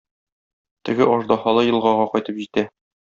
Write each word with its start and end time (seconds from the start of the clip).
Теге 0.89 1.07
аждаһалы 1.17 1.67
елгага 1.67 2.09
кайтып 2.17 2.41
җитә. 2.45 2.65